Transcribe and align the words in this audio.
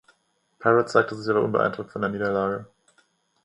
Parrott 0.57 0.89
zeigte 0.89 1.13
sich 1.13 1.29
aber 1.29 1.43
unbeeindruckt 1.45 1.91
von 1.91 2.01
der 2.01 2.09
Niederlage. 2.09 2.65